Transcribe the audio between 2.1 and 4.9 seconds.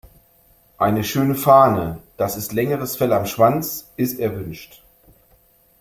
das ist längeres Fell am Schwanz, ist erwünscht.